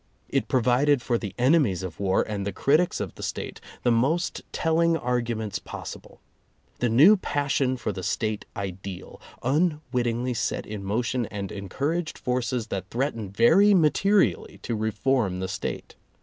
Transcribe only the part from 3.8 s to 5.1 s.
the most telling